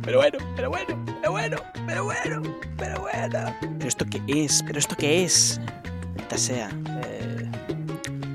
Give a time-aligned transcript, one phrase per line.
[0.00, 1.56] pero bueno, pero bueno, pero bueno,
[1.86, 2.42] pero bueno, pero bueno,
[2.76, 3.54] pero bueno, pero bueno.
[3.78, 4.62] ¿Pero esto qué es?
[4.66, 5.60] ¿Pero esto qué es?
[6.16, 6.70] Esta sea.
[7.04, 7.50] Eh,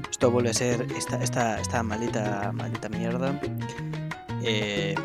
[0.10, 3.40] esto vuelve a ser esta, esta, esta maldita, maldita mierda.
[4.44, 4.96] Eh,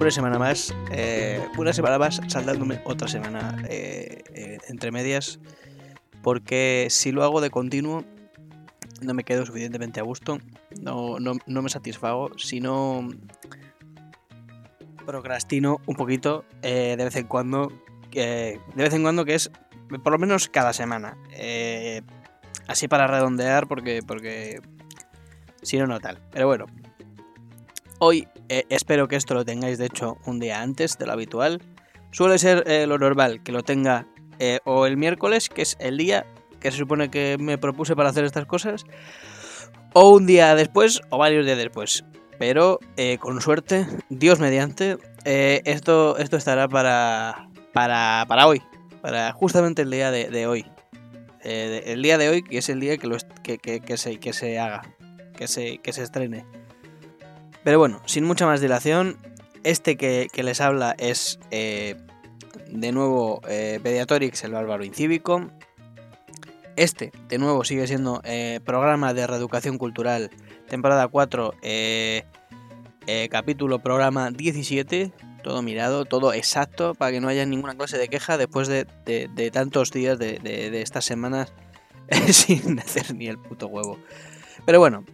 [0.00, 5.40] una semana más, eh, una semana más saltándome otra semana eh, eh, entre medias,
[6.22, 8.04] porque si lo hago de continuo
[9.00, 10.38] no me quedo suficientemente a gusto,
[10.80, 13.08] no, no, no me satisfago, sino
[15.08, 17.72] procrastino un poquito eh, de vez en cuando,
[18.12, 19.50] de vez en cuando que es
[20.04, 22.02] por lo menos cada semana, eh,
[22.66, 24.60] así para redondear porque, porque
[25.62, 26.66] si no, no tal, pero bueno.
[28.00, 31.62] Hoy eh, espero que esto lo tengáis de hecho un día antes de lo habitual.
[32.10, 34.06] Suele ser lo normal que lo tenga
[34.64, 36.26] o el miércoles, que es el día
[36.60, 38.84] que se supone que me propuse para hacer estas cosas,
[39.94, 42.04] o un día después o varios días después.
[42.38, 48.62] Pero eh, con suerte, Dios mediante, eh, esto, esto estará para, para, para hoy,
[49.02, 50.64] para justamente el día de, hoy.
[51.42, 54.18] Eh, el día de hoy, que es el día que, lo que, que- que se,
[54.20, 54.82] que se haga,
[55.36, 56.44] que se, que se estrene.
[57.64, 59.18] Pero bueno, sin mucha más dilación,
[59.64, 65.50] este que, que les habla es de nuevo Pediatrix, el bárbaro incívico.
[66.78, 70.30] Este, de nuevo, sigue siendo eh, programa de reeducación cultural,
[70.68, 72.22] temporada 4, eh,
[73.08, 75.10] eh, capítulo, programa 17.
[75.42, 78.84] Todo mirado, todo exacto, para que no haya ninguna clase de queja después de,
[79.52, 81.52] tantos días de, estas semanas
[82.28, 83.98] sin hacer ni el puto huevo.
[84.64, 85.04] Pero bueno,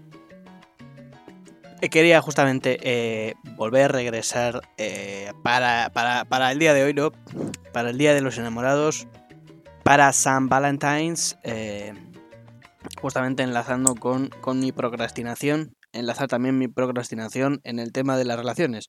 [1.91, 4.61] quería justamente volver a regresar
[5.43, 5.91] para,
[6.29, 7.11] para el día de hoy, ¿no?
[7.73, 9.09] Para el Día de los Enamorados,
[9.85, 11.93] para San Valentine's, eh,
[13.01, 18.89] justamente enlazando con, mi procrastinación, enlazar también mi procrastinación en el tema de las relaciones.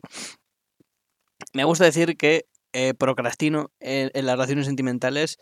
[1.54, 5.38] Me gusta decir que eh, procrastino en, las relaciones sentimentales,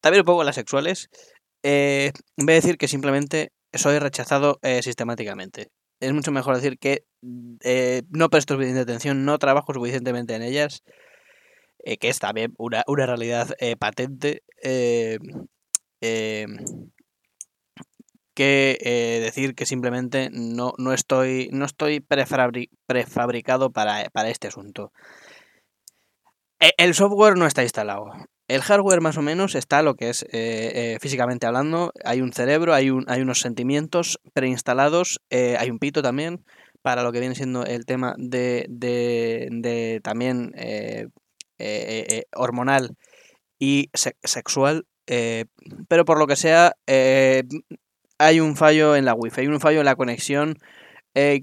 [0.00, 1.08] también un poco las sexuales,
[1.62, 5.70] eh, vez de decir que simplemente soy rechazado eh, sistemáticamente.
[6.00, 7.04] Es mucho mejor decir que
[7.62, 10.82] eh, no presto suficiente atención, no trabajo suficientemente en ellas,
[11.86, 15.18] eh, que es también una, una realidad eh, patente, eh,
[18.34, 24.92] que decir que simplemente no, no estoy, no estoy prefabri- prefabricado para, para este asunto.
[26.60, 28.10] E- El software no está instalado.
[28.48, 30.26] El hardware más o menos está lo que es
[31.00, 31.92] físicamente hablando.
[32.04, 36.44] Hay un cerebro, hay, un, hay unos sentimientos preinstalados, hay un pito también
[36.82, 40.52] para lo que viene siendo el tema de, de, de también
[41.58, 42.96] eh, eh, eh, hormonal
[43.58, 44.86] y se- sexual.
[45.88, 46.74] pero por lo que sea,
[48.18, 50.56] hay un fallo en la wifi, hay un fallo en la conexión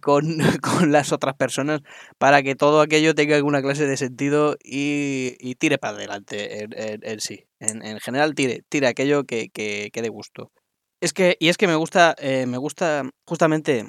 [0.02, 1.81] con, con las otras personas
[2.18, 7.19] para que todo aquello tenga alguna clase de sentido y, y tire para adelante en,
[7.22, 7.46] sí.
[7.59, 10.52] En, en general, tire, tire aquello que, que, dé gusto.
[11.02, 13.85] Es que, y es que me gusta, me gusta justamente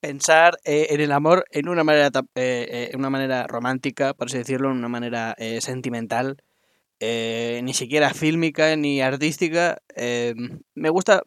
[0.00, 4.38] pensar eh, en el amor en una manera, eh, eh, una manera romántica, por así
[4.38, 6.42] decirlo, en una manera eh, sentimental,
[7.00, 9.78] eh, ni siquiera fílmica ni artística.
[10.74, 11.22] me gusta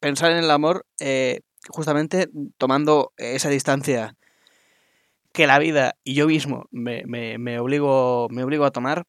[0.00, 0.86] pensar en el amor
[1.70, 4.16] justamente tomando esa distancia
[5.32, 9.04] que la vida y yo mismo me, me, me obligo, me obligo a tomar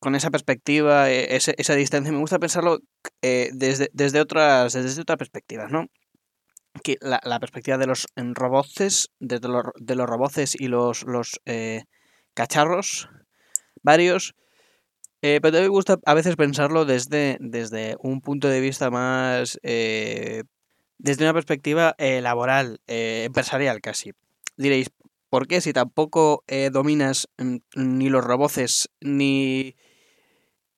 [0.00, 2.80] con esa perspectiva, eh, ese- esa distancia, me gusta pensarlo
[3.22, 5.86] eh, desde, desde, otras, desde otras perspectivas, ¿no?
[6.82, 11.84] Que la, la perspectiva de los roboces, de, los, de los y los, los eh,
[12.34, 13.08] cacharros,
[13.82, 14.34] varios,
[15.22, 19.58] eh, pero me gusta a veces pensarlo desde, desde un punto de vista más...
[19.62, 20.42] eh,
[20.98, 24.12] desde una perspectiva eh, laboral, eh, empresarial casi.
[24.56, 24.88] Diréis,
[25.28, 27.28] ¿por qué si tampoco eh, dominas
[27.74, 29.76] ni los roboces ni,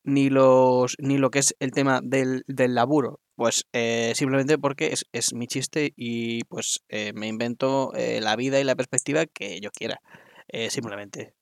[0.02, 3.20] ni, los, ni lo que es el tema del, del laburo?
[3.38, 8.35] Pues eh, simplemente porque es, es mi chiste y pues eh, me invento eh, la
[8.35, 10.00] vida y la perspectiva que yo quiera,
[10.49, 11.35] eh, simplemente.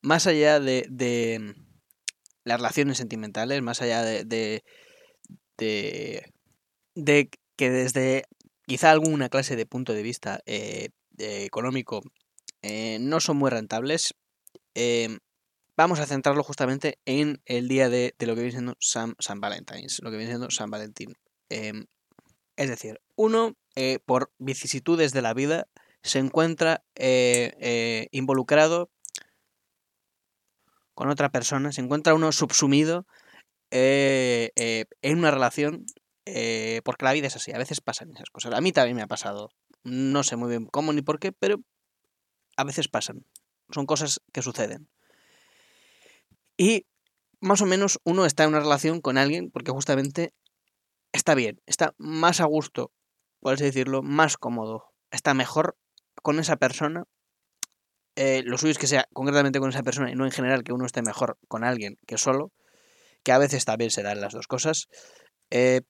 [0.00, 1.56] Más allá de, de
[2.44, 4.62] las relaciones sentimentales, más allá de, de,
[5.58, 6.32] de,
[6.94, 8.22] de que desde
[8.64, 10.40] quizá alguna clase de punto de vista
[11.18, 12.02] económico
[13.00, 14.14] no son muy rentables,
[14.76, 15.18] eh,
[15.76, 20.00] vamos a centrarlo justamente en el día de, lo que viene siendo San, San Valentine's,
[20.02, 21.14] lo que viene siendo San Valentín.
[21.48, 21.86] Em,
[22.56, 25.68] es decir, uno, eh, por vicisitudes de la vida,
[26.02, 28.90] se encuentra eh, eh, involucrado
[30.94, 33.06] con otra persona, se encuentra uno subsumido
[33.70, 35.84] en una relación,
[36.84, 38.54] porque la vida es así, a veces pasan esas cosas.
[38.54, 39.50] A mí también me ha pasado,
[39.84, 41.58] no sé muy bien cómo ni por qué, pero
[42.56, 43.26] a veces pasan.
[43.70, 44.88] son cosas que suceden.
[46.56, 46.86] Y
[47.40, 50.32] más o menos uno está en una relación con alguien porque justamente
[51.12, 52.92] está bien, está más a gusto,
[53.40, 55.76] por así decirlo, más cómodo, está mejor
[56.22, 57.04] con esa persona.
[58.16, 60.72] Eh, lo suyo es que sea concretamente con esa persona y no en general que
[60.72, 62.52] uno esté mejor con alguien que solo,
[63.22, 64.88] que a veces también se dan las dos cosas.
[65.50, 65.82] Eh,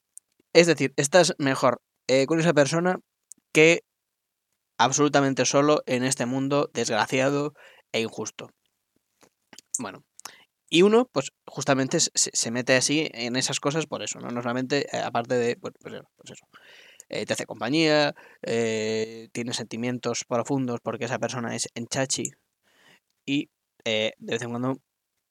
[0.52, 2.98] es decir, estás mejor eh, con esa persona
[3.52, 3.82] que
[4.78, 7.54] absolutamente solo en este mundo desgraciado
[7.92, 8.50] e injusto.
[9.78, 10.04] Bueno,
[10.68, 14.28] y uno, pues justamente se, mete así en esas cosas por eso, ¿no?
[14.30, 15.94] Normalmente, eh, aparte de, pues, pues
[16.30, 16.46] eso,
[17.08, 22.32] eh, te hace compañía, eh, tiene sentimientos profundos porque esa persona es enchachi
[23.24, 23.50] y
[23.84, 24.80] de vez en cuando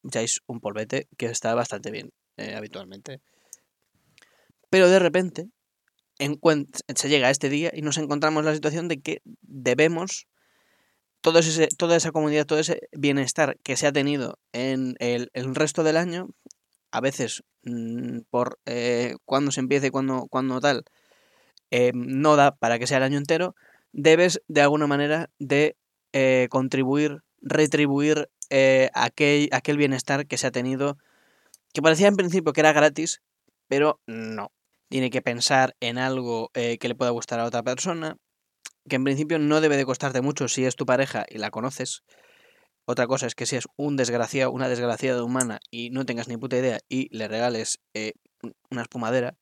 [0.06, 2.14] echáis un polvete que está bastante bien
[2.56, 3.20] habitualmente.
[4.70, 5.50] Pero de repente
[6.96, 10.28] se llega a este día y nos encontramos en la situación de que debemos
[11.22, 15.84] todo ese, toda esa comunidad, todo ese bienestar que se ha tenido en el, resto
[15.84, 16.30] del año,
[16.92, 20.84] a veces mm, por eh, cuando se empiece cuando, cuando tal,
[21.72, 23.56] eh, no da para que sea el año entero,
[23.92, 25.76] debes de alguna manera de
[26.14, 28.30] eh, contribuir, retribuir
[28.94, 30.98] aquel, aquel bienestar que se ha tenido,
[31.74, 33.22] que parecía en principio que era gratis,
[33.68, 34.52] pero no.
[34.90, 38.18] Tiene que pensar en algo que le pueda gustar a otra persona,
[38.88, 42.04] que en principio no debe de costarte mucho si es tu pareja y la conoces.
[42.86, 46.38] Otra cosa es que si es un desgraciado, una desgraciada humana y no tengas ni
[46.38, 48.14] puta idea y le regales eh,
[48.70, 49.36] una espumadera.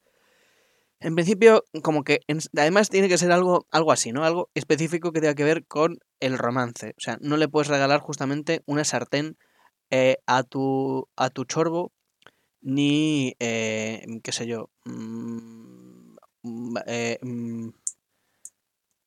[1.01, 2.21] En principio, como que
[2.57, 4.23] además tiene que ser algo, algo así, ¿no?
[4.23, 6.93] Algo específico que tenga que ver con el romance.
[6.97, 9.37] O sea, no le puedes regalar justamente una sartén
[9.89, 11.91] eh, a, tu, a tu chorbo,
[12.61, 17.69] ni, eh, qué sé yo, mm, mm,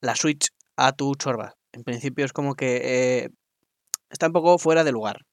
[0.07, 1.55] la Switch a tu chorba.
[1.73, 2.81] En principio es como que
[3.25, 3.31] eh,
[4.09, 5.27] está un poco fuera de lugar.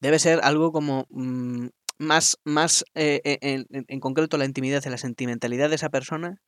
[0.00, 1.68] Debe ser algo como mm,
[1.98, 6.40] más, más eh, e, en, concreto la intimidad y la sentimentalidad de esa persona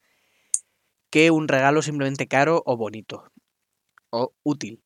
[1.10, 3.24] que un regalo simplemente caro o bonito
[4.10, 4.82] o útil.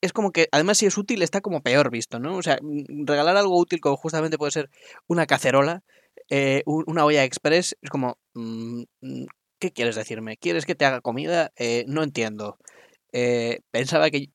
[0.00, 2.36] Es como que, además, si es útil, está como peor visto, ¿no?
[2.36, 4.70] O sea, mm, regalar algo útil, como justamente puede ser
[5.08, 5.82] una cacerola,
[6.30, 8.84] eh, una olla express, es como, mm,
[9.60, 10.38] ¿Qué quieres decirme?
[10.38, 11.52] ¿Quieres que te haga comida?
[11.56, 12.56] Eh, no entiendo.
[13.12, 14.30] Eh, pensaba que,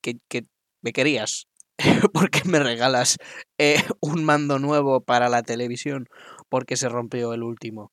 [0.82, 1.48] me querías.
[2.14, 3.18] ¿Por qué me regalas
[3.58, 6.08] eh, un mando nuevo para la televisión?
[6.48, 7.92] Porque se rompió el último.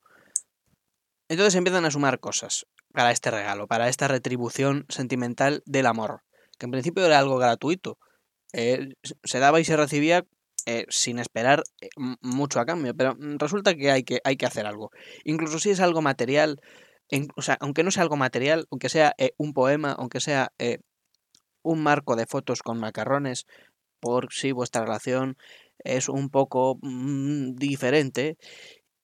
[1.30, 6.20] Entonces empiezan a sumar cosas para este regalo, para esta retribución sentimental del amor,
[6.58, 7.96] que en principio era algo gratuito.
[8.52, 10.26] se daba y se recibía
[10.90, 11.62] sin esperar
[12.20, 14.90] mucho a cambio, pero mm, resulta que hay, que hay que hacer algo.
[15.24, 16.60] Incluso si es algo material,
[17.36, 20.78] o sea, aunque no sea algo material, aunque sea eh, un poema, aunque sea eh,
[21.62, 23.46] un marco de fotos con macarrones,
[24.00, 25.36] por si vuestra relación
[25.78, 28.36] es un poco mm, diferente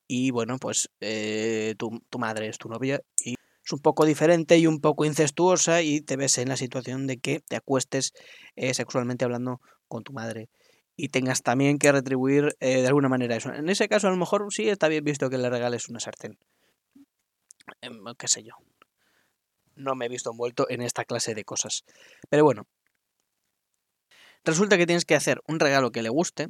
[0.08, 3.34] y bueno, pues eh, tu, madre es tu novia y
[3.64, 7.19] es un poco diferente y un poco incestuosa y te ves en la situación de
[7.19, 8.12] que te acuestes
[8.56, 10.48] sexualmente hablando con tu madre
[10.96, 13.53] y tengas también que retribuir de alguna manera eso.
[13.53, 16.38] En ese caso a lo mejor sí está bien visto que le regales una sartén.
[17.81, 18.55] Em, qué sé yo.
[19.77, 21.84] No me he visto envuelto en esta clase de cosas.
[22.29, 22.67] Pero bueno.
[24.44, 26.48] Resulta que tienes que hacer un regalo que le guste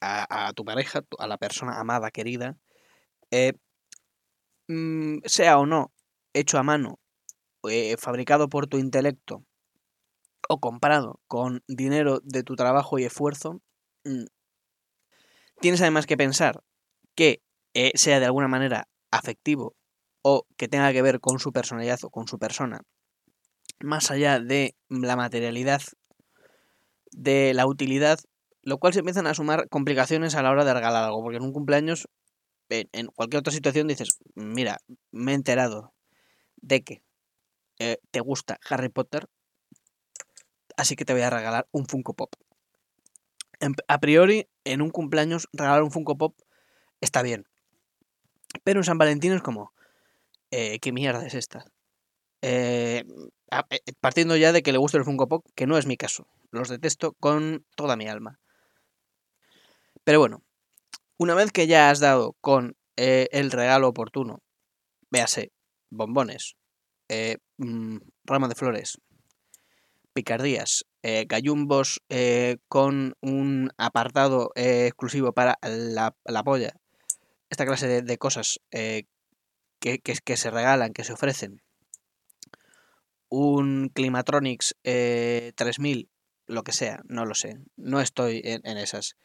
[0.00, 2.56] a, tu pareja, a la persona amada, querida,
[3.30, 3.54] eh,
[4.68, 5.92] mm, sea o no
[6.32, 7.00] hecho a mano,
[7.68, 9.44] eh, fabricado por tu intelecto
[10.48, 13.60] o comprado con dinero de tu trabajo y esfuerzo,
[14.04, 14.26] mm,
[15.60, 16.62] tienes además que pensar
[17.14, 17.42] que
[17.74, 19.74] eh, sea de alguna manera afectivo
[20.28, 22.82] o que tenga que ver con su personalidad o con su persona,
[23.78, 25.82] más allá de la materialidad,
[27.12, 28.18] de la utilidad,
[28.62, 31.44] lo cual se empiezan a sumar complicaciones a la hora de regalar algo, porque en
[31.44, 32.08] un cumpleaños,
[32.68, 34.78] en cualquier otra situación dices, mira,
[35.12, 35.94] me he enterado
[36.56, 37.02] de que
[37.78, 39.28] eh, te gusta Harry Potter,
[40.76, 42.34] así que te voy a regalar un Funko Pop.
[43.86, 46.34] A priori, en un cumpleaños, regalar un Funko Pop
[47.00, 47.46] está bien.
[48.64, 49.72] Pero en San Valentín es como,
[50.50, 51.64] eh, ¿qué mierda es esta?
[52.42, 53.04] Eh,
[53.70, 56.28] eh, partiendo ya de que le gusta el Funko Pop, que no es mi caso.
[56.50, 58.38] Los detesto con toda mi alma.
[60.04, 60.42] Pero bueno,
[61.18, 64.38] una vez que ya has dado con el regalo oportuno,
[65.10, 65.52] véase,
[65.90, 66.54] bombones,
[67.58, 68.98] mm, rama de flores,
[70.12, 72.00] picardías, gallumbos
[72.68, 76.74] con un apartado exclusivo para la, polla,
[77.50, 78.60] esta clase de, cosas
[79.78, 81.62] que, que, se regalan, que se ofrecen.
[83.28, 86.10] Un Climatronics 3000
[86.46, 87.58] lo que sea, no lo sé.
[87.76, 89.16] No estoy en, esas.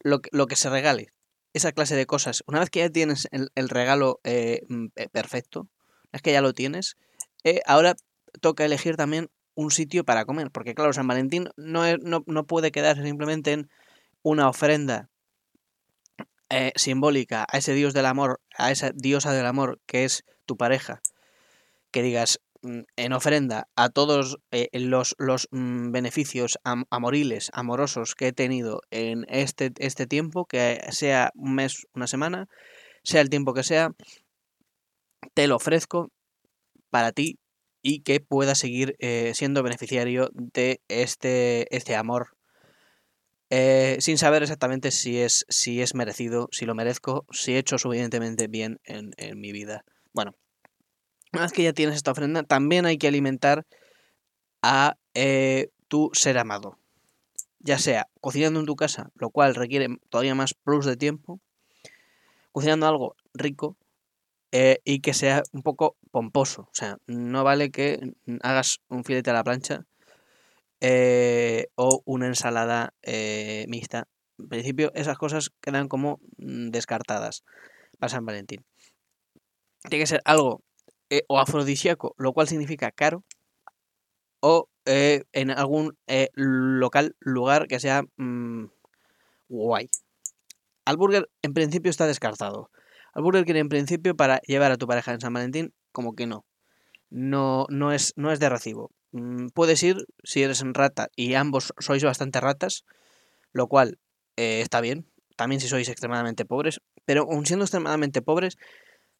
[0.00, 1.12] Lo, lo, que se regale,
[1.52, 6.10] esa clase de cosas, una vez que ya tienes el, regalo eh, mm, perfecto, una
[6.14, 6.96] vez que ya lo tienes,
[7.44, 7.94] eh, ahora
[8.40, 12.72] toca elegir también un sitio para comer, porque claro, San Valentín no, no, no puede
[12.72, 13.70] quedarse simplemente en
[14.22, 15.09] una ofrenda
[16.50, 20.56] eh, simbólica a ese dios del amor, a esa diosa del amor que es tu
[20.56, 21.00] pareja,
[21.92, 28.28] que digas mm, en ofrenda a todos eh, los, los mm, beneficios amoriles, amorosos que
[28.28, 32.48] he tenido en este, este tiempo, que sea un mes, una semana,
[33.04, 33.92] sea el tiempo que sea,
[35.34, 36.10] te lo ofrezco
[36.90, 37.38] para ti
[37.82, 42.36] y que pueda seguir eh, siendo beneficiario de este, este amor
[43.52, 47.78] eh, sin saber exactamente si es, si es merecido, si lo merezco, si he hecho
[47.78, 49.84] suficientemente bien en, mi vida.
[50.12, 50.36] Bueno,
[51.32, 53.66] una vez que ya tienes esta ofrenda, también hay que alimentar
[54.62, 56.78] a eh, tu ser amado.
[57.58, 61.40] Ya sea cocinando en tu casa, lo cual requiere todavía más plus de tiempo,
[62.52, 63.76] cocinando algo rico
[64.52, 66.62] eh, y que sea un poco pomposo.
[66.62, 69.86] O sea, no vale que hagas un filete a la plancha
[70.80, 74.08] eh, o una ensalada eh, mixta.
[74.38, 77.44] En principio, esas cosas quedan como mm, descartadas
[77.98, 78.64] para San Valentín.
[79.88, 80.62] Tiene que ser algo
[81.10, 83.24] eh, o afrodisíaco, lo cual significa caro,
[84.40, 85.96] o en algún
[86.34, 88.64] local, lugar que sea mm,
[89.48, 89.88] guay.
[90.84, 92.70] Al burger en principio está descartado.
[93.12, 96.26] Al burger quiere en principio para llevar a tu pareja en San Valentín, como que
[96.26, 96.44] no.
[97.10, 98.90] No, no, es, no es de recibo.
[99.12, 102.84] Mm, puedes ir si eres en rata y ambos sois bastante ratas,
[103.52, 103.98] lo cual
[104.36, 108.56] eh, está bien, también si sois extremadamente pobres, pero aun siendo extremadamente pobres,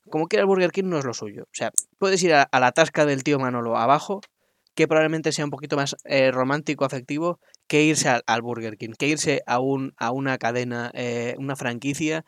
[0.08, 1.44] como quiera el Burger King no es lo suyo.
[1.44, 4.20] O sea, puedes ir a, la tasca del tío Manolo abajo,
[4.74, 9.08] que probablemente sea un poquito más eh, romántico, afectivo, que irse al, Burger King, que
[9.08, 12.24] irse a, un, a una cadena, eh, una franquicia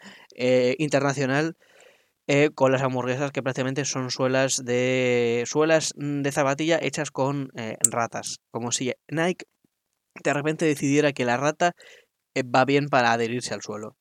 [0.78, 1.56] internacional
[2.28, 7.50] eh, con las hamburguesas que prácticamente son suelas de suelas mm, de zapatilla hechas con
[7.56, 9.46] eh, ratas, como si Nike
[10.22, 11.74] de repente decidiera que la rata
[12.34, 13.96] eh, va bien para adherirse al suelo.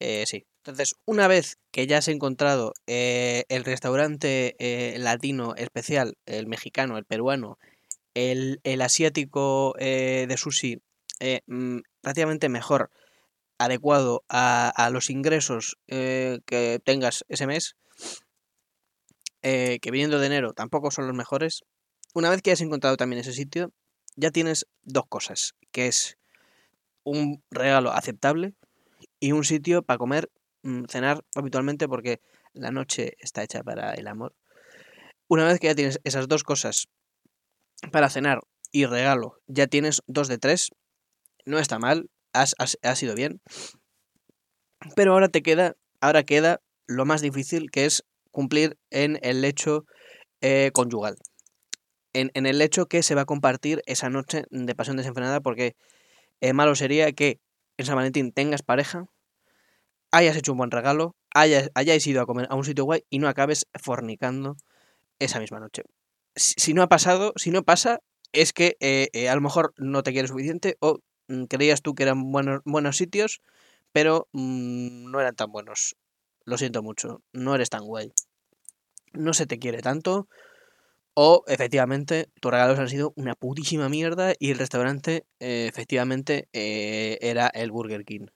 [0.00, 0.44] sí.
[0.64, 4.54] Entonces, una vez que ya has encontrado el restaurante
[4.98, 7.58] latino especial, el mexicano, el peruano,
[8.12, 10.82] el, el asiático de sushi
[11.46, 12.90] mm, relativamente mejor,
[13.58, 17.76] adecuado a, los ingresos eh, que tengas ese mes,
[19.42, 21.62] eh, que viniendo de enero tampoco son los mejores,
[22.14, 23.72] una vez que has encontrado también ese sitio,
[24.16, 26.18] ya tienes dos cosas, que es
[27.04, 28.54] un regalo aceptable
[29.20, 30.30] y un sitio para comer,
[30.62, 32.20] mm, cenar habitualmente porque
[32.52, 34.34] la noche está hecha para el amor.
[35.28, 36.88] Una vez que ya tienes esas dos cosas
[37.92, 38.40] para cenar
[38.72, 40.70] y regalo, ya tienes dos de tres,
[41.44, 42.10] no está mal,
[42.44, 43.40] ha sido bien.
[44.94, 49.84] Pero ahora te queda, ahora queda lo más difícil que es cumplir en el lecho
[50.40, 51.16] eh, conyugal.
[52.14, 55.76] En, el hecho que se va a compartir esa noche de pasión desenfrenada porque
[56.40, 57.38] eh, malo sería que
[57.76, 59.06] en San Valentín tengas pareja,
[60.10, 63.18] hayas hecho un buen regalo, hayas, hayáis ido a comer a un sitio guay y
[63.18, 64.56] no acabes fornicando
[65.20, 65.82] esa misma noche.
[66.34, 68.00] Si, no ha pasado, si no pasa,
[68.32, 70.98] es que eh, a lo mejor no te quieres suficiente o
[71.48, 73.40] creías tú que eran buenos, buenos sitios,
[73.92, 75.96] pero mm, no eran tan buenos.
[76.44, 78.12] Lo siento mucho, no eres tan guay.
[79.12, 80.28] No se te quiere tanto.
[81.14, 87.18] O efectivamente tus regalos han sido una putísima mierda y el restaurante eh, efectivamente eh,
[87.20, 88.26] era el Burger King.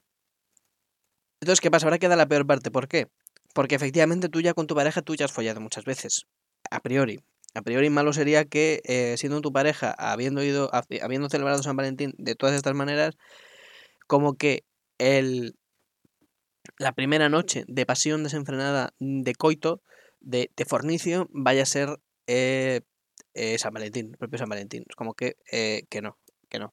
[1.41, 1.87] Entonces, ¿qué pasa?
[1.87, 2.71] Ahora queda la peor parte.
[2.71, 3.07] ¿Por qué?
[3.55, 6.27] Porque efectivamente tú ya con tu pareja tú ya has follado muchas veces.
[6.71, 7.21] A priori
[7.55, 12.15] a priori malo sería que eh, siendo tu pareja, habiendo ido, habiendo celebrado San Valentín
[12.19, 13.17] de todas estas maneras,
[14.07, 14.65] como que
[14.99, 15.55] el,
[16.79, 19.83] la primera noche de pasión desenfrenada de coito,
[20.21, 22.81] de, de fornicio, vaya a ser eh,
[23.35, 24.85] eh, San Valentín, el propio San Valentín.
[24.89, 25.37] Es como que,
[25.91, 26.19] que no,
[26.49, 26.73] que no.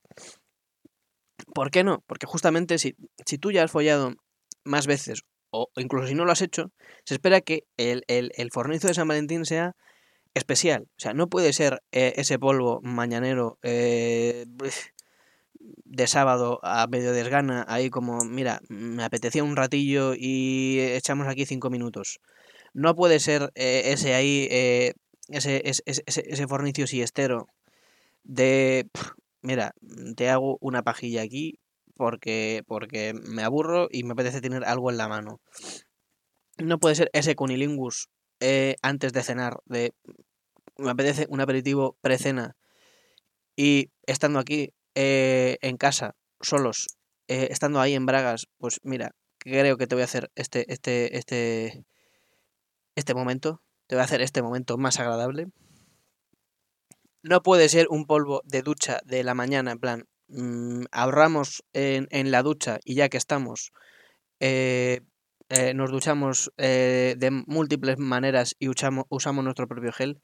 [1.54, 2.04] ¿Por qué no?
[2.06, 2.96] Porque justamente si,
[3.26, 4.14] si tú ya has follado
[4.64, 6.72] más veces, o incluso si no lo has hecho,
[7.06, 9.76] se espera que el, el, el fornicio de San Valentín sea
[10.40, 10.88] especial.
[10.98, 14.46] O sea, no puede ser eh, ese polvo mañanero eh,
[15.86, 21.46] de sábado a medio desgana, ahí como, mira, me apetecía un ratillo y echamos aquí
[21.46, 22.20] cinco minutos.
[22.74, 24.48] No puede ser eh, ese ahí,
[25.30, 27.48] ese, ese, ese, ese, fornicio siestero
[28.24, 28.88] de,
[29.42, 29.74] mira,
[30.16, 31.60] te hago una pajilla aquí
[31.96, 35.42] porque, porque me aburro y me apetece tener algo en la mano.
[36.58, 38.10] No puede ser ese cunilingus
[38.82, 39.94] antes de cenar, de
[40.78, 42.56] me apetece un aperitivo pre-cena
[43.56, 46.88] y estando aquí eh, en casa, solos,
[47.28, 51.18] eh, estando ahí en Bragas, pues mira, creo que te voy a hacer este, este,
[51.18, 51.86] este,
[52.96, 55.48] este momento, te voy a hacer este momento más agradable.
[57.22, 62.08] No puede ser un polvo de ducha de la mañana, en plan, mm, ahorramos en,
[62.12, 63.72] en, la ducha y ya que estamos,
[65.52, 69.08] eh, nos duchamos eh, de múltiples maneras y usamos,
[69.44, 70.22] nuestro propio gel.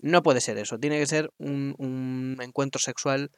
[0.00, 3.30] No puede ser eso, tiene que ser un, encuentro sexual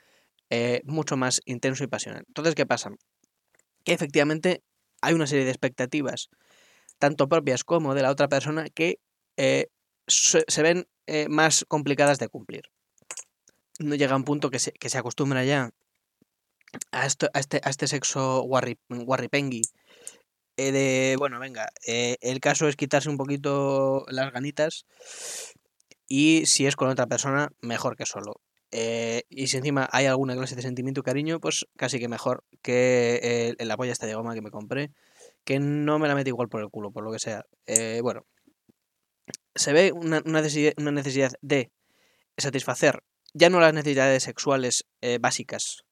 [0.50, 2.24] eh, mucho más intenso y pasional.
[2.28, 2.90] Entonces, ¿qué pasa?
[3.84, 4.62] Que efectivamente
[5.02, 6.30] hay una serie de expectativas,
[6.98, 8.98] tanto propias como de la otra persona, que
[9.36, 9.68] eh,
[10.06, 12.62] se, ven eh, más complicadas de cumplir.
[13.78, 15.70] No llega un punto que se, que se acostumbra ya
[16.92, 17.28] a, este,
[17.62, 18.46] a este sexo
[20.56, 24.86] de, bueno, venga, el caso es quitarse un poquito las ganitas
[26.08, 28.40] y si es con otra persona, mejor que solo.
[28.70, 32.44] Eh, y si encima hay alguna clase de sentimiento y cariño, pues casi que mejor
[32.62, 34.90] que eh, la polla esta de goma que me compré,
[35.44, 37.44] que no me la metí igual por el culo, por lo que sea.
[37.66, 38.26] Eh, bueno,
[39.54, 41.70] se ve una, una, necesidad, una, necesidad, de
[42.36, 43.00] satisfacer
[43.34, 45.84] ya no las necesidades sexuales eh, básicas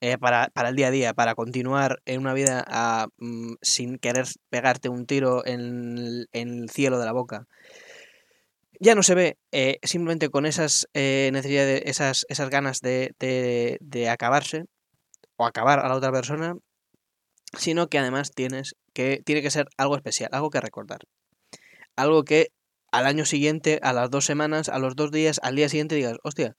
[0.00, 4.26] eh, para, para, el día a día, para continuar en una vida mm, sin querer
[4.48, 7.48] pegarte un tiro en, el cielo de la boca.
[8.80, 14.08] Ya no se ve eh, simplemente con esas eh, necesidades, esas, esas ganas de, de,
[14.08, 14.64] acabarse
[15.36, 16.56] o acabar a la otra persona,
[17.56, 21.00] sino que además tienes que, tiene que ser algo especial, algo que recordar.
[21.96, 22.48] Algo que
[22.92, 26.18] al año siguiente, a las dos semanas, a los dos días, al día siguiente digas,
[26.22, 26.56] hostia,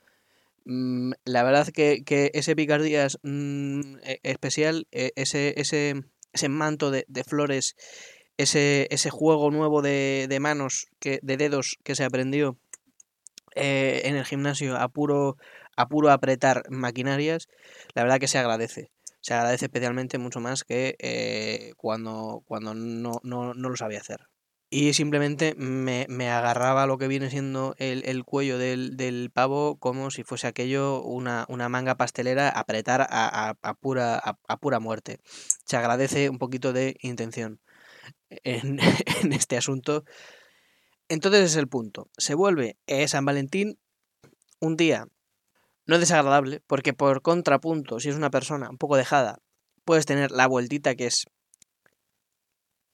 [0.65, 6.03] mmm, la verdad que, que ese picardías mmm, especial, eh, ese, ese,
[6.33, 7.75] ese manto de, de flores,
[8.37, 12.57] ese, ese juego nuevo de, de, manos, que, de dedos que se aprendió
[13.55, 15.37] eh, en el gimnasio a puro,
[15.75, 17.47] a puro apretar maquinarias,
[17.93, 18.91] la verdad que se agradece
[19.27, 24.29] se agradece especialmente mucho más que eh, cuando, cuando no, no, no, lo sabía hacer.
[24.69, 29.79] Y simplemente me, me agarraba lo que viene siendo el, el cuello del, del, pavo
[29.79, 34.57] como si fuese aquello una, una manga pastelera apretar a, a, a pura, a, a,
[34.57, 35.19] pura muerte.
[35.65, 37.59] Se agradece un poquito de intención
[38.43, 38.79] en,
[39.31, 40.03] este asunto.
[41.09, 42.09] Entonces es el punto.
[42.17, 43.79] Se vuelve eh, San Valentín
[44.59, 45.07] un día
[45.87, 49.39] no es desagradable, porque por contrapunto, si es una persona un poco dejada,
[49.85, 51.25] puedes tener la vueltita que es...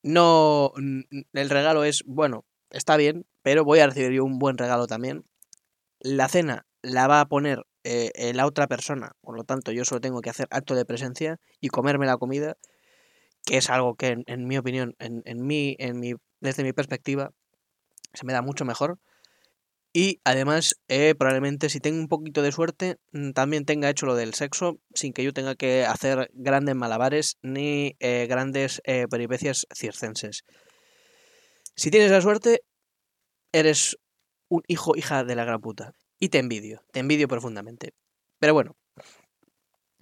[0.04, 0.72] No...
[1.34, 5.26] El regalo es, bueno, está bien, pero voy a recibir yo un buen regalo también.
[6.00, 10.00] La cena la va a poner eh, la otra persona, por lo tanto yo solo
[10.00, 12.58] tengo que hacer acto de presencia y comerme la comida,
[13.46, 15.40] que es algo que en, mi opinión, en, en,
[15.78, 17.32] en mi, desde mi perspectiva,
[18.14, 19.00] se me da mucho mejor.
[19.96, 24.16] Y además, eh, probablemente si tengo un poquito de suerte, mm, también tenga hecho lo
[24.16, 29.68] del sexo sin que yo tenga que hacer grandes malabares ni eh, grandes eh, peripecias
[29.72, 30.46] circenses.
[31.76, 32.64] Si tienes la suerte,
[33.52, 33.98] eres
[34.50, 35.94] un hijo, hija de la gran puta.
[36.20, 37.94] Y te envidio, te envidio profundamente.
[38.40, 38.76] Pero bueno,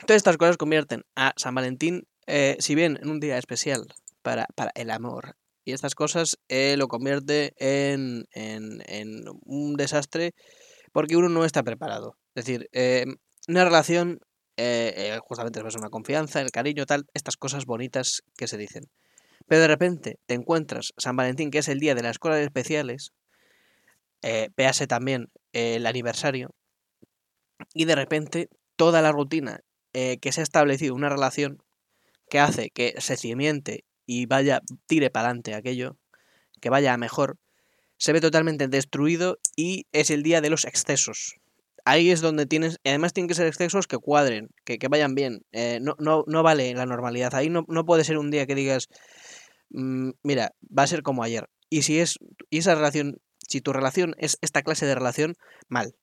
[0.06, 3.88] todas estas cosas convierten a San Valentín, eh, si bien en un día especial
[4.22, 10.34] para, para el amor, y estas cosas eh, lo convierte en, en, en, un desastre
[10.92, 12.18] porque uno no está preparado.
[12.36, 13.06] Es decir, eh,
[13.48, 14.20] una relación
[14.58, 18.86] eh, justamente es una confianza, el cariño, tal, estas cosas bonitas que se dicen.
[19.48, 23.12] Pero de repente te encuentras San Valentín, que es el día de las escuelas especiales,
[24.22, 26.50] eh, véase también el aniversario,
[27.74, 29.62] y de repente toda la rutina
[29.94, 31.62] que se ha establecido, una relación
[32.32, 35.98] que hace que se cimiente y vaya, tire para adelante aquello,
[36.62, 37.38] que vaya a mejor,
[37.98, 41.36] se ve totalmente destruido y es el día de los excesos.
[41.84, 45.42] Ahí es donde tienes, además tienen que ser excesos que cuadren, que, que vayan bien.
[45.52, 47.36] Eh, no, no, no, vale la normalidad.
[47.36, 48.88] Ahí no, no, puede ser un día que digas,
[49.70, 51.50] mmm, mira, va a ser como ayer.
[51.70, 52.16] Y si es,
[52.50, 55.36] y esa relación, si tu relación es esta clase de relación,
[55.68, 55.96] mal.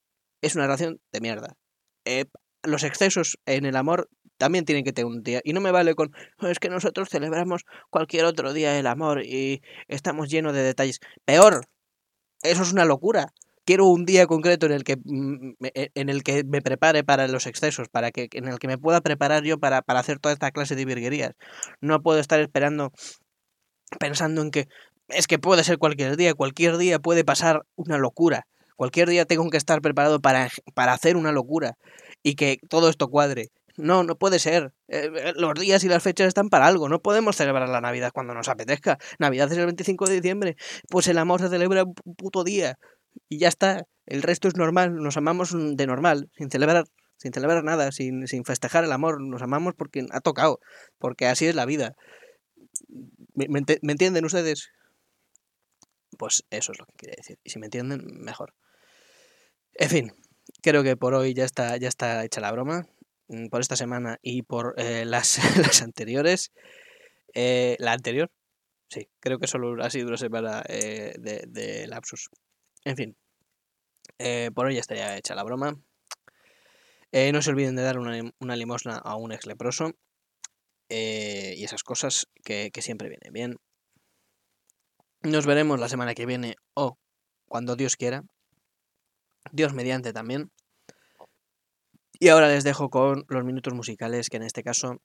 [0.42, 1.56] Es una relación de mierda.
[2.04, 2.26] Eh,
[2.64, 5.40] los excesos en el amor también tienen que tener un día.
[5.44, 9.62] Y no me vale con, es que nosotros celebramos cualquier otro día el amor y
[9.88, 11.00] estamos llenos de detalles.
[11.24, 11.66] Peor,
[12.42, 13.32] eso es una locura.
[13.64, 17.28] Quiero un día concreto en el que mm, e, en el que me prepare para
[17.28, 20.32] los excesos, para que en el que me pueda preparar yo para, para hacer toda
[20.32, 21.34] esta clase de virguerías.
[21.82, 22.92] No puedo estar esperando
[23.98, 24.68] pensando en que
[25.08, 28.46] es que puede ser cualquier día, cualquier día puede pasar una locura.
[28.76, 31.76] Cualquier día tengo que estar preparado para, para hacer una locura
[32.22, 33.48] y que todo esto cuadre.
[33.78, 34.72] No, no puede ser.
[34.88, 36.88] Eh, los días y las fechas están para algo.
[36.88, 38.98] No podemos celebrar la Navidad cuando nos apetezca.
[39.18, 40.56] Navidad es el 25 de diciembre.
[40.88, 42.78] Pues el amor se celebra un puto día.
[43.28, 43.86] Y ya está.
[44.04, 44.96] El resto es normal.
[44.96, 46.84] Nos amamos de normal, sin celebrar
[47.18, 49.20] sin celebrar nada, sin, sin festejar el amor.
[49.20, 50.60] Nos amamos porque ha tocado,
[50.98, 51.96] porque así es la vida.
[53.34, 53.62] ¿Me,
[53.92, 54.70] entienden ustedes?
[56.16, 57.38] Pues eso es lo que quiere decir.
[57.44, 58.54] Y si me entienden, mejor.
[59.74, 60.12] En fin,
[60.62, 62.86] creo que por hoy ya está, ya está hecha la broma.
[63.28, 66.52] Mm, Por esta semana y por eh, las, las anteriores.
[67.34, 68.30] Eh, la anterior,
[68.88, 72.30] sí, creo que solo ha sido una semana eh, de, lapsus.
[72.84, 73.16] En fin,
[74.18, 75.78] eh, por hoy ya estaría hecha la broma.
[77.12, 79.92] No se olviden de dar una, una limosna a un ex leproso
[80.90, 83.56] y esas cosas que, que siempre vienen bien.
[85.22, 86.98] Nos veremos la semana que viene o
[87.46, 88.24] cuando Dios quiera.
[89.52, 90.50] Dios mediante también.
[92.20, 95.00] Y ahora les dejo con los minutos musicales que en este caso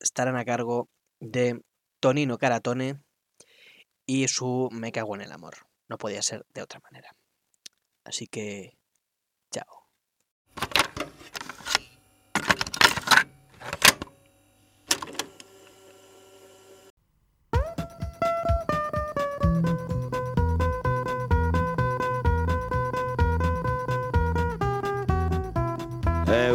[0.00, 0.88] estarán a cargo
[1.20, 1.60] de
[2.00, 3.02] Tonino Caratone
[4.06, 5.56] y su Me cago en el amor.
[5.88, 7.10] No podía ser de otra manera.
[8.04, 8.78] Así que,
[9.50, 9.85] chao.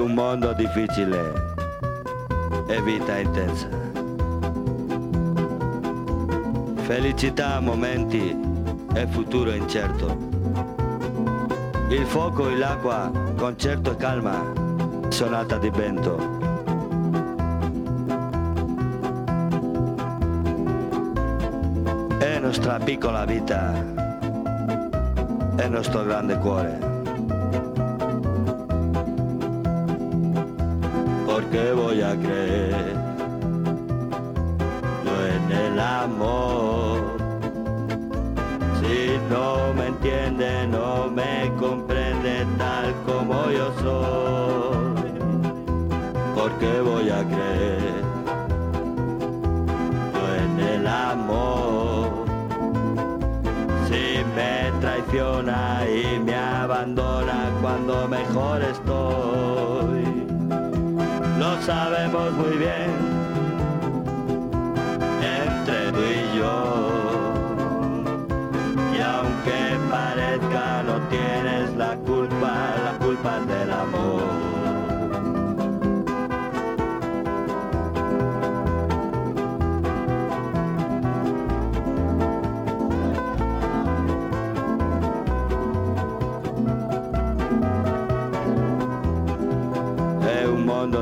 [0.02, 1.32] Un mondo difficile
[2.68, 3.68] e vita intensa.
[6.78, 8.36] Felicità a momenti
[8.94, 10.18] e futuro incerto.
[11.90, 14.42] Il fuoco e l'acqua, concerto e calma,
[15.10, 16.18] sonata di vento.
[22.18, 23.74] È nostra piccola vita,
[25.56, 26.91] è nostro grande cuore.
[31.52, 32.96] Porque voy a creer
[35.04, 37.02] yo en el amor.
[38.80, 45.12] Si no me entiende, no me comprende tal como yo soy,
[46.36, 48.02] porque voy a creer
[50.14, 52.26] yo en el amor.
[53.90, 58.71] Si me traiciona y me abandona cuando mejor estoy lo
[61.62, 62.81] sabemos muy bien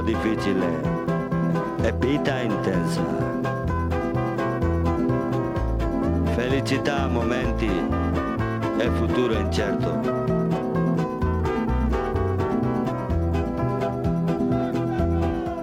[0.09, 0.69] difficile
[1.83, 3.03] e vita intensa.
[6.35, 7.69] Felicità momenti
[8.79, 9.91] e futuro incerto.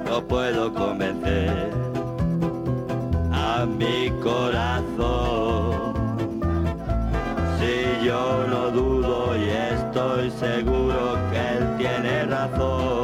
[0.04, 1.72] No puedo convencer
[3.32, 5.94] a mi corazón.
[7.58, 12.95] Si yo no dudo y estoy seguro que él tiene razón,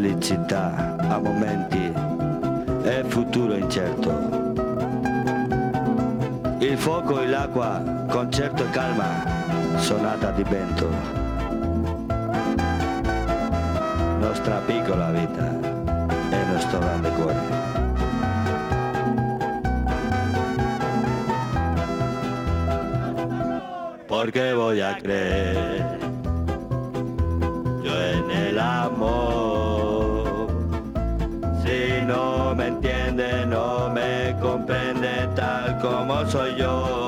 [0.00, 1.92] felicità a momenti
[2.84, 4.10] e futuro incerto.
[6.58, 9.08] Il fuoco e l'acqua, concerto e calma,
[9.76, 10.88] sonata di vento.
[14.20, 15.58] Nostra piccola vita
[16.30, 17.58] e nostro grande cuore.
[24.06, 25.98] Porque voy a creer
[27.82, 29.39] yo en el amor.
[32.80, 36.99] Entiende, no me comprende tal como soy yo.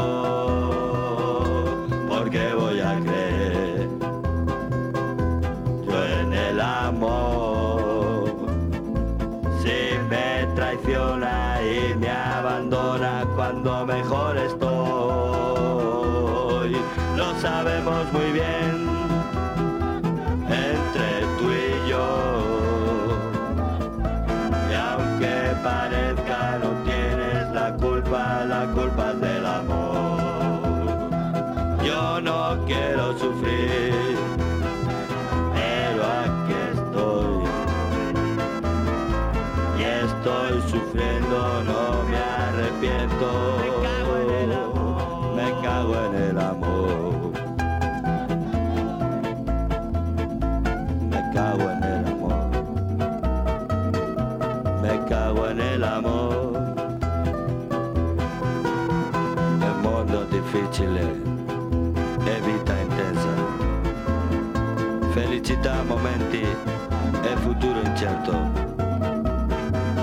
[65.92, 68.32] Momenti e futuro incerto.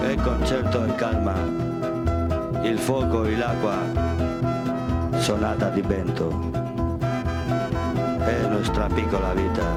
[0.04, 1.34] E concerto e calma.
[2.62, 3.78] Il fuoco e l'acqua.
[5.18, 6.28] Sonata di vento.
[8.20, 9.68] È nostra piccola vita.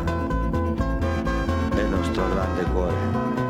[1.75, 3.42] È nostro grande cuore.